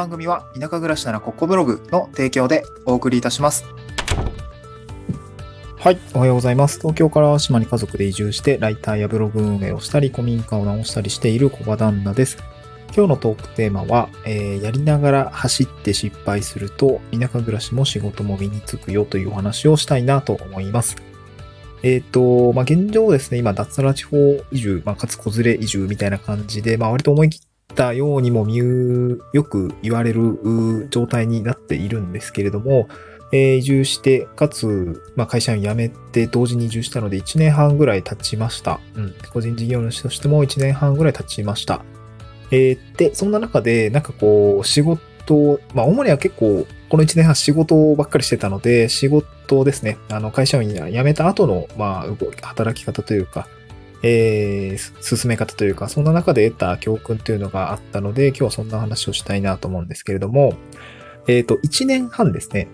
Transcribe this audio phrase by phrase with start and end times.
[0.00, 3.66] 番組は田舎暮らしならここブログの提供でお送りいたします。
[5.76, 5.98] はい。
[6.14, 6.78] おはようございます。
[6.78, 12.38] 東京から島に家族で移住して、ライターやブログ運営をしたり、古民家を直したりしている小場旦那です。
[12.96, 20.96] 今日のトークテーマは、えーやりながら走って失敗すると、田舎暮らしも仕事も身につくよというお話をしたいなと思います。
[21.82, 24.16] えっ、と、まあ、現状ですね、今、脱サラ地方
[24.50, 32.88] 移住、まあ、かつ子連れ移住みたいな感じで、まあ、割と思い切ったようにも見う、よく言われる状態になっているんですけれども、
[33.32, 38.80] えー移住して、かつ、まあ、会社員辞めて同時に移住したので1年半ぐらい経ちました。
[38.96, 39.14] うん。
[39.32, 41.84] 個人事業主としても1年半ぐらい経ちました。
[42.50, 53.46] えーで、そんな中で、なんかこう、仕事、まあ、主には結構、この1年半仕事ばっかりしてたので、仕事ですね、あの、会社員辞めた後の、まあ、働き方というか、
[54.02, 60.54] えー進め方というか、そんな中で得た教訓というのがあったので、今日はそんな話をしたいなと思うんですけれども、
[61.28, 62.68] えっ、と、1年半ですね、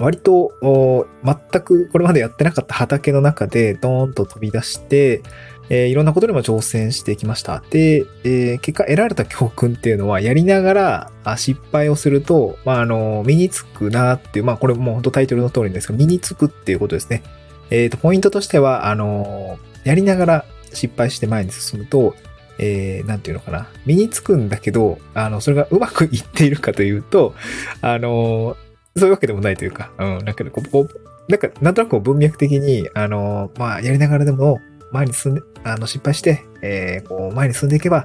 [0.00, 5.22] 割と、全くこれまでやってなかった畑の中でドーンと飛び出して、
[5.70, 7.62] えーいろんなことにも挑戦してきました。
[7.70, 17.22] で、えー結果得られた教訓っていうのは、やりながら失敗をすると、まあ、あの、身につくなっていう、まあ、これもう本当タイトルの通りですが、身につくっていうことですね。
[17.70, 22.14] えっ、と、ポイントとしては、あの、やりながら失敗して前に進むと、
[22.58, 23.68] えー、なんていうのかな。
[23.86, 27.34] 身につくんだけど、あの、それがうまくいっているかというと、
[27.80, 28.56] あの、
[28.96, 30.88] そういうわけでもないというか、うん、なんかこう、こ
[31.28, 34.60] なんか、なんとなく文脈的に、あの、まあ、やりながらでも、
[34.92, 38.04] 前に進んで、あの、失敗して、えー、こう、前に進んでいけば、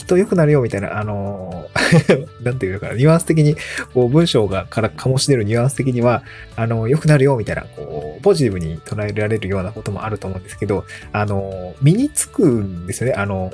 [0.00, 1.68] きっと良くなるよ、みたいな、あの、
[2.42, 3.54] なんていうのかな、ニュアンス的に、
[3.92, 6.22] こう、文章がから醸し出るニュアンス的には、
[6.56, 13.16] あの、良くなるよ、みたいな、こう、ポジティブに捉えられるようなこともあると思うんですけど、あの、身につくんですよね。
[13.18, 13.52] あの、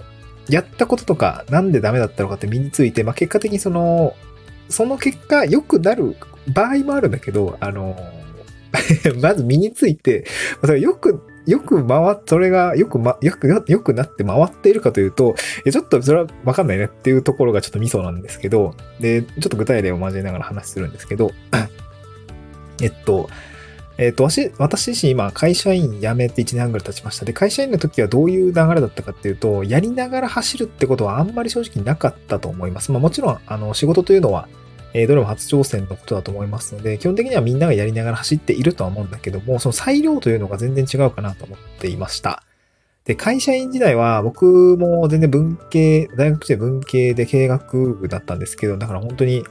[0.49, 4.15] やったこととか、なんでダメだったのかって身について、まあ、結果的にその、
[4.69, 6.15] その結果、良くなる
[6.47, 7.97] 場合もあるんだけど、あの、
[9.21, 10.27] まず身について、
[10.61, 15.37] それよく、よく回っ、それがよくま、よく、よくなって回っているかというと、
[15.71, 21.31] ちょっとそれはわかんないねっていうところがちょっとミソなんですけど、で、ちょっと具体例を交えながら話するんですけど、
[22.83, 23.31] えっと、
[23.99, 27.25] えっと、私、私自身今会社員辞めて1年ぐらい経ちました。
[27.25, 32.93] で、会社員の時はどういう流れだったかっていうと、やりながら走るってことはあんまり正直なかったと思います。
[32.93, 34.49] まあもちろん、あの、仕事というのは、
[34.99, 42.43] えどれも初挑戦のことだと思いますので、基本的にはみんながやりながら走っているとは思うんだけども、その裁量というのが全然違うかなと思っていました。
[43.05, 49.45] で、会社員時代は僕も全然文系、大学時代文系で経営学部だったんですけど、だから本当に、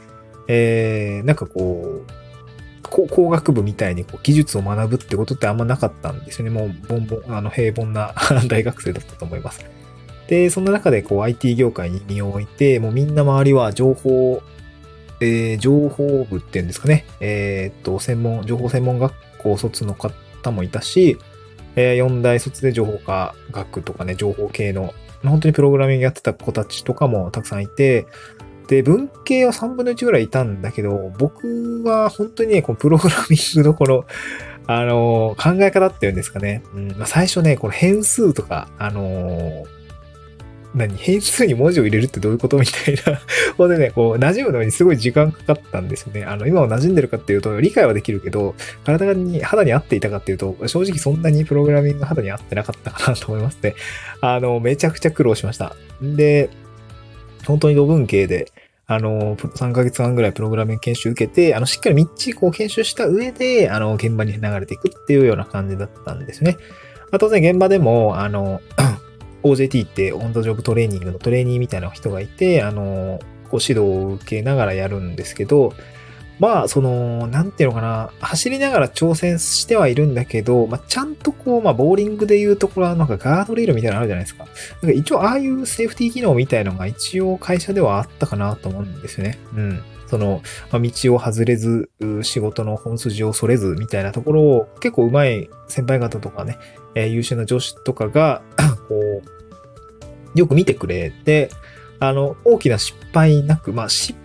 [0.48, 6.52] えー、なんかこう、工学部みたいにこう技術を学ぶってことってあんまなかったんですよね。
[6.52, 8.14] もう、ボンボン、あの、平凡な
[8.48, 9.66] 大学生だったと思います。
[10.28, 14.42] で、そんな中でこう IT 業界に身を置いて、もうみんな周りは情報、
[15.26, 17.06] え情報部っていうんですかね。
[17.20, 21.18] えーっと、専門、情報専門学校卒の方もいたし、
[21.76, 24.94] えー、4大卒で情報科学とかね、情報系の、
[25.24, 28.08] 本当にプログラミングやってた子たちとかもたくさんいて、
[28.68, 34.06] で、文系は3分の1ぐらいいたんだけど、僕は本当にね、このプログラミングのこの、
[34.68, 36.64] あのー考え方っていうんですかね。
[36.74, 39.75] うんまあ、最初ね、この変数とか、あのー
[40.76, 43.22] 何変数に文字を入れるってどういうことみたいな。
[43.58, 46.26] ほんでね、こう、馴染むのにすごい時間かかったんですよね。
[46.26, 53.74] あの、今は馴染んでるかっていうと、理解はできるけど、体に、肌に合っていたかっていうと、正直そんなにプログラミング肌に合ってなかったかなと思いますね。
[54.20, 55.76] あの、めちゃくちゃ苦労しました。
[56.02, 56.50] で、
[57.46, 58.52] 本当に土文系で、
[58.88, 66.58] あの、3ヶ月間ぐらいプログラミング研修受けて、あの、しっかりみっちりこう研修した上で、あの、現場に流れていくっていうような感じだったんですね。
[67.12, 68.62] まあ、当然現場でも、あの、
[69.46, 73.20] OJT ってオンザジョブトレーニングのトレーニーみたいな人がいて、あの、
[73.50, 75.74] こう指導を受けながらやるんですけど、
[76.40, 84.46] まあ、その、なんていうのかな、走りながら挑戦してはいるんだけど、まあ、ちゃんとこう、まあ、ボーリングでいうところはなんかガードレールみたいなのあるじゃないですか。
[84.82, 89.40] なんか一応、ああいうセーフティー機能みたいのが一応会社ではあったかなと思うんですよね。
[89.56, 89.82] うん。
[90.08, 90.42] その、
[90.72, 91.90] まあ、道を外れず、
[92.22, 96.58] 仕事の本筋をそれずみたいなところを結構上手い先輩方とかね、
[96.96, 98.42] えー優秀な上司とかが、
[98.90, 99.35] こう、
[100.36, 101.50] よく見てくれて、
[102.00, 104.16] あの、大きな失敗なく、まあ、失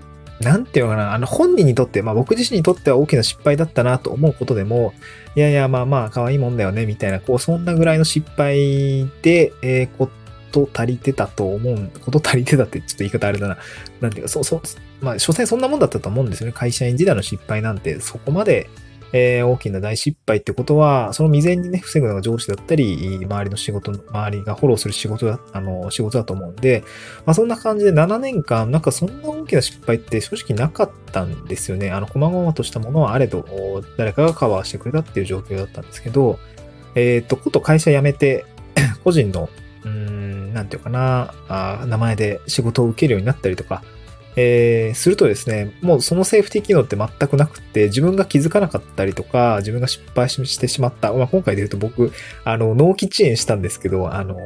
[0.41, 4.95] なんていうのかな、あの、本人にとって、まあ僕自身にとっては大きな失敗だったなと思うことでも、
[5.37, 10.09] いやいや、まあまあ、可愛いもんだよね、みたいな、こう、そんなぐらいの失敗で、えー、こ
[10.51, 13.59] と足りてたと思う、こと足りてたってちょっと言い方あれだな。
[14.01, 14.63] なんていうか、そう、そう、
[15.05, 16.53] まあ、所詮そんなもんだったと思うんですよね。
[16.55, 18.71] 会社員時代の失敗なんて、そこまで、
[19.13, 26.85] えー、大きな大失敗ってことは、その未然にね、防ぐのが上司だったり、周りの仕事、周りがフォローする仕事だ、あの、仕事だと思うんで、
[27.27, 31.91] まあそんな感じで7年間、なんかそんな大きな失敗って正直なかったんですよね。
[31.91, 33.45] あの、細々としたものはあれど、
[33.97, 36.39] 誰かがカバーしてくれたっていう状況だったんですけど、
[36.95, 38.45] えっ、ー、と、こと会社辞めて、
[39.05, 39.49] 個人の、
[39.85, 43.83] うん、なんていうかなあ、名前で仕事を受けるようになったりとか、
[44.37, 51.13] えー、するとですね、もうそのセーフティー機能って全くなくて、自分が気づかなかったりとか、自分が失敗してしまった。
[51.13, 52.13] まあ、今回で言うと僕、
[52.45, 54.37] あの、納期遅延したんですけど、あの、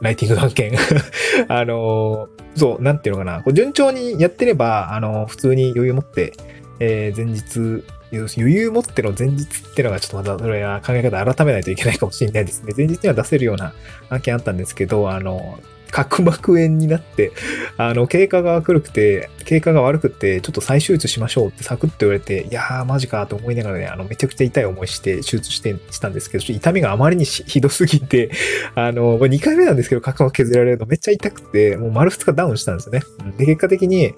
[0.00, 0.72] ライティングの案件。
[1.48, 3.42] あの、そう、なんていうのかな。
[3.42, 6.32] こう順調にやってれば、あの、普通に余裕持って、
[6.80, 12.74] えー、前日、余裕持っての前日っていうのがちょっとまたそれは考え方改めないといけないかもしれないですね。
[12.76, 13.72] 前日には出せるような
[14.08, 17.32] 案件あったんですけど、あの、角膜炎になって、
[17.76, 28.30] あの、経過が悪くて、経過が悪くて、ちょっと再手術しましょうってサクッと言われて、いやー、マジかと思いながらね、あの、めちゃくちゃ痛い思いして手術して、したんですけど、痛みがあまりにひどすぎて、
[28.74, 33.02] あの、2回目なんですけど、角膜削られるのめっちゃ痛くて、もう丸2日ダウンしたんですよね。
[33.38, 34.14] で、結果的に、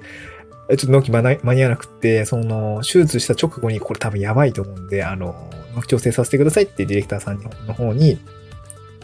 [0.68, 8.18] ちょっと納期間に合わなくて、その、手術した直後にこれ多分やばいと思うんで、あの、納期調整させてくださいってディレクターさんの方に、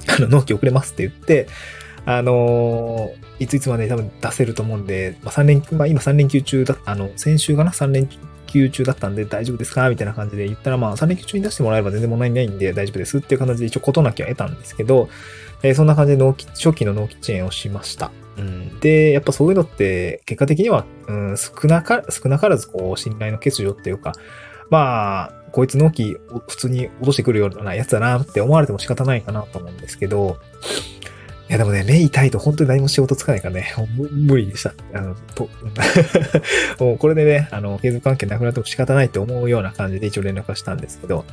[0.06, 1.48] あの、納期遅れますって言って、
[2.10, 8.08] あのー、いついつまで多分出せると思うんで、まあ、3連、まあ、今3連休中だ、あの、先週かな ?3 連
[8.46, 9.90] 休中だったんで大丈夫ですか？
[9.90, 15.10] みたいな感じで言ったら、まあ、3連休中に出してもらえば全然問題ないんで大丈夫ですっていう形で一応事なきゃ得たんですけど、
[15.62, 18.11] えー、そんな感じで納期、初期の納期遅延をしました。
[18.38, 24.12] うん、で、やっぱそういうのって、結果的には、うん、少なか、少なからず、こう、信頼の欠如っていうか、
[24.70, 26.16] まあ、こいつ納期
[26.46, 30.37] 普通に落としてくるようなやつだなって思われても仕方ないかなと思うんですけど、
[31.48, 33.72] いやでもね、目痛いと本当に何も仕事つかないからね、
[34.12, 34.74] 無理でした。
[34.92, 35.48] あの、と、
[36.78, 41.24] もうこれでね、あの、継続関係なくなっても仕方ないって思うような感じで一応連絡はしたんですけど、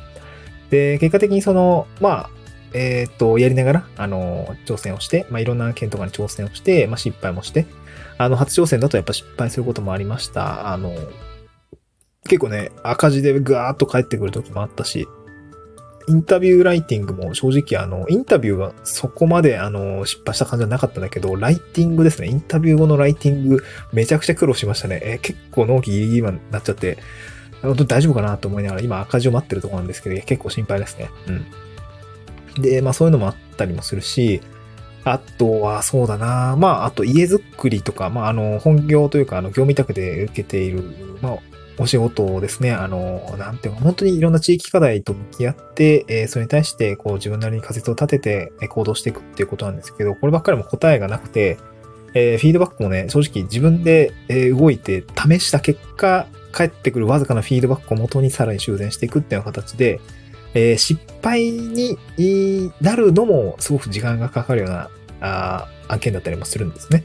[0.70, 2.30] で、結果的にその、まあ、
[2.72, 7.66] えっ、と、やりながら、あの、挑戦をして、まあ、いろんな件とかに挑戦をして、まあ、失敗もして、
[8.18, 10.72] あの、初挑戦だとやっぱ失敗することもありました。
[10.72, 10.94] あの、
[12.24, 15.06] 結構ね、赤字でガーッと帰ってくる時もあったし、
[16.08, 22.28] インタビューライティングも正直あの、インタビューがそこまであの、失敗した感じはなかったんだけど、ライティングですね。
[22.28, 25.00] インタビュー後のライティング、めちゃくちゃ苦労しましたね。
[25.02, 26.98] えー、結構納期ギリギリになっちゃって、
[27.62, 31.10] 大丈夫かなと思いながら、今赤字を待ってるとこなんですけど、結構心配ですね。
[32.56, 32.62] うん。
[32.62, 34.40] で、まあそういうのもあったりもするし、
[35.06, 36.56] あとは、そうだな。
[36.58, 40.82] まあ、あと家づくりとか、まあ、あの、本業というか、あの、業務委託で受けている、
[41.22, 41.38] まあ、
[41.78, 51.58] お仕事をですね、あの、なんていうか、本当にいろんな地域課題と向き合って、えー、それに対して、こう、自分なりに仮説を立てて、え行動していくっていうことなんですけど、こればっかりも答えがなくて、
[52.14, 56.26] えー、フィードバックもね、正直自分で、え動いて試した結果、
[56.56, 60.00] 返ってくるわずかなフィードバックを元にさらに修繕していくっていうような形で、
[60.54, 61.98] えー、失敗に
[62.80, 64.88] なるのもすごく時間がかかるような
[65.20, 67.04] あ案件だったりもするんですね。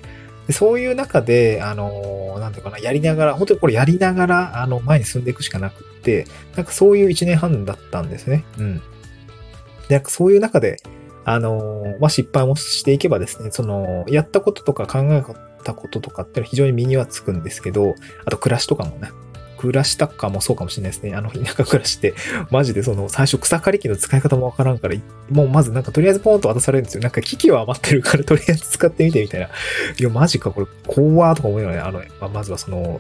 [0.52, 6.28] でそういう中で、あの、なんていうかな、やりながら、本当にこれやりながら、あの、前に進んでいくしかなくって、
[6.58, 8.44] なんかそういう1年半だったんですね。
[8.58, 8.82] うん。
[9.88, 10.84] で、そういう中で、
[11.24, 15.24] あの、まあ、失敗もしていけばですね、その、やったこととか考え
[15.64, 17.96] たこととかっていうのは非常に身にはつくんですけど、
[18.26, 19.10] あと暮らしとかもね、
[19.62, 21.14] 暮らしたかもそうかもしれないですね。
[21.14, 22.16] あの、田舎暮らして、
[22.50, 24.96] マジでその、最初草刈り機の使い方もわからんから、
[25.30, 27.04] もうまずなんかとりあえずポンと渡されるんですよ。
[27.04, 29.48] なんか機器は余ってるからとりあえず使ってみてみたいな。
[29.48, 29.50] い
[30.02, 33.00] や、マジか、これ、怖ーとか思いながらね、あの、ま、まずはその、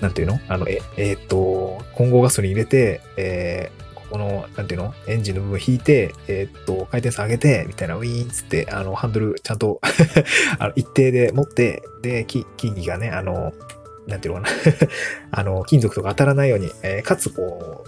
[0.00, 0.38] なんていうの？
[0.48, 4.94] あの、え、えー、っと、混合ガソリン入れて、えー、この、なんていうの？
[5.08, 9.80] エンジンの部分引いて、えー、っと、回転数上げて、みたいな、ウィーンつって、あの、ハンドルちゃんと
[10.60, 13.52] あの、一定で持って、で、木々がね、あの、
[14.06, 14.56] なんていうのかな
[15.40, 17.84] あの、金属とか当たらないように、えー、かつこ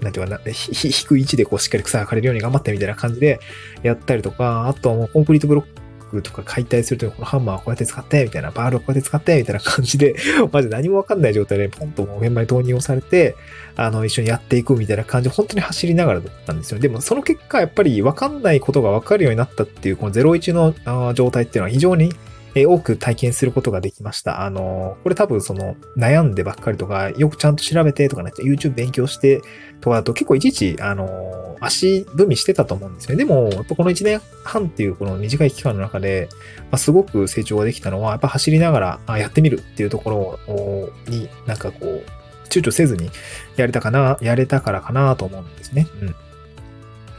[0.00, 3.40] う、なんていうかな、低い位置でこうしっかり草が枯れるように頑張ってみたいな感じで
[3.82, 5.64] やったりとか、あとはもうコンクリートブロッ
[6.10, 10.16] クとか解体するときこのハンマーをこうやって使って、みたいな、バールをこうやって使って、みたいな感じで、
[10.52, 13.36] マジ何もわかんない状態でポンともう現場に投入をされて、
[13.76, 16.80] あの、一緒にやっていくみたいな感じで、本当に走りながらだったんですよ。
[16.80, 22.12] でもその結果、やっぱりわかんないことがわかるようになったっていう、この01の状態っていうのは非常に
[22.54, 24.42] え多く体験することができました。
[24.42, 29.40] あの、これ多分その悩んでばっかりとか、よくちゃんと調べてとかね、YouTube 勉強して
[29.80, 33.16] とかだと結構いちいち、あの、足踏みしてたと思うんですよね。
[33.16, 36.28] でも、やっぱこの1年半っていうこの短い期間の中で、
[36.62, 42.04] まあ、すごく成長ができたのは、やっぱ走りながらあやってみるっていうところになんかこう、
[42.48, 43.10] 躊躇せずに
[43.56, 45.86] やれたかな、やれたからかなと思うんですね。
[46.02, 46.14] うん。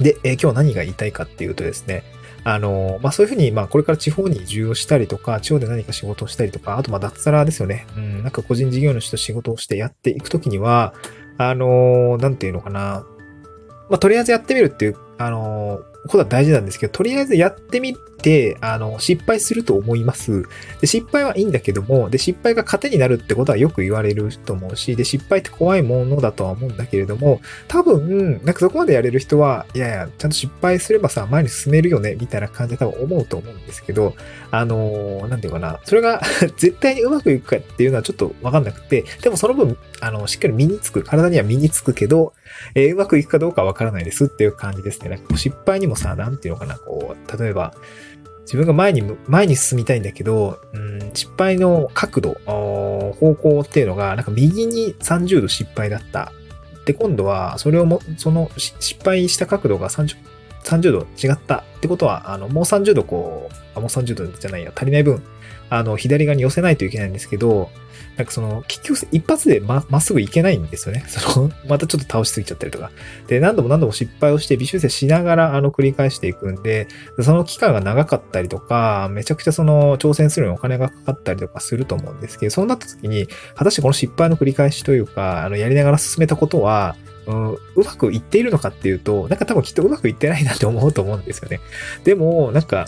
[0.03, 2.03] で、えー、今日何が言いたいかっていうとですね、
[2.45, 7.87] あの、まあ、そういうふうに、まあ、これから地方に移住をしたりとか、地方で何か仕事をしたりとか、あと、ま、脱サラですよね。
[7.95, 10.93] うん、なんか個人事業主と仕事をしてやっていくときには、
[11.37, 13.05] あの、なんていうのかな。
[13.89, 20.43] まあ、とりあえずやってみるっていう、あのことは大事なんですけど、とりあえずやってみて、あの、失敗すると思います。
[20.81, 34.15] で、失敗はいいんだけども、で、失敗が糧になるってことはよく言われると思うし、で、失敗って怖いものだとは思うんだけれども、多分、なんかそこまでやれる人は、いやいや、ちゃんと失敗すればさ、前に進めるよね、みたいな感じで多分思うと思うんですけど、
[34.51, 36.21] あのー、なんていうかな、それが
[36.57, 42.33] 絶対にうまくいくかっていうのはちょっとわかんなくて、でもその分、あの、しっかり身につく、体には身につくけど、
[42.75, 45.09] えー、うまくいくかどうかわからないですっていう感じですね。
[45.09, 47.73] なんか失敗にもさ、なんていうのかな、こう、例えば、
[48.41, 56.31] 自分が前に、前に進みたいんだけど、うん、失敗の角度、方向っていうのが、なんか右に30度失敗だった。
[56.85, 60.17] で、今度は、それをも、その失敗した角度が30、
[60.63, 65.21] 30度違ったってことは、あの、もう30度こう、あ、もう30度じゃないや、足りない分、
[65.69, 67.69] あの、左側に寄せないといけないんですけど、
[68.17, 71.03] なんかその、結局一発でま、まっすぐ行けないんですよね。
[71.09, 72.91] その、またちょっと倒しすぎちゃったりとか。
[73.27, 76.87] で、何度も何度も失敗をして微修正しながら、あの、繰り返していくんで、
[77.21, 86.95] その期間が長かったりとか、めちゃくちゃその、挑戦するのにお金がかかったりとかすると思うんですけど、そうなった時に、果たしてこの失敗の繰り返しというか、あの、やりながら進めたことは、
[87.27, 91.59] う、まくいっているのかっていうと、なんか多分きっとうまくいってないなって思うと思うんですよね。
[92.03, 92.87] でも、なんか、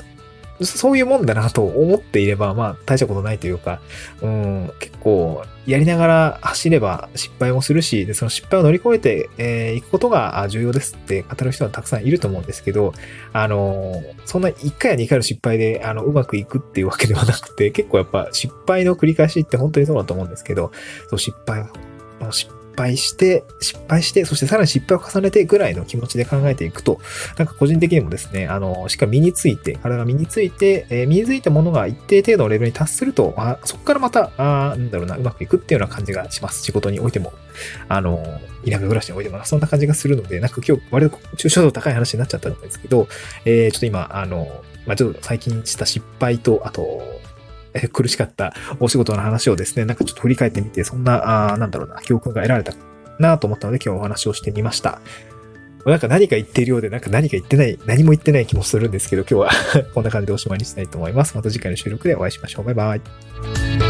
[0.62, 3.82] そういうもんだなと思っていれば、まあ、大したことないというか、
[4.22, 12.94] うん、結構、やりながら走れば失敗もするし、で、その失敗を乗り越えてい、えー、くことが重要ですって語る人はたくさんいると思うんですけど、
[13.34, 20.72] あの、そんな1回や2回の失敗で、あの、うまくいくっていうわけではなくて、結構やっぱ失敗の繰り返しって本当にそうだと思うんですけど、
[21.10, 21.66] そう失敗、
[22.32, 27.00] 失敗して、失敗して、そしてさらに失敗を重ねてぐらいの気持ちで考えていくと、
[27.38, 36.64] なんか個人的にもですね、あの、しっかり身について、体が身について、えー、身についたものが一定程度のレベルに達すると、あそこからまた、あなんだろうな、うまくいくっていうような感じがします。
[36.64, 37.34] 仕事においても、
[37.88, 43.08] あの、田舎暮らしにおいても、そんな感じがするので、なんか今日、割と抽象度高い話になっちゃったんですけど、
[43.46, 47.02] えー、ちょっと今、あの、まあ、ちょっと最近した失敗と、あと、
[47.92, 52.74] 苦しかったお仕事の話をですね、なんかちょっと振り返ってみて、そんな、あなんだろうな、教訓が得られた
[53.20, 55.00] なと思ったので今日お話をしてみました。
[55.86, 61.36] なんか何か言っているようで、なんか何か言ってない、何も言ってない気もするんですけど、今日は こんな感じでおしまいにしたいと思います。
[61.36, 62.66] また次回の収録でお会いしましょう。
[62.66, 63.85] バイバイ。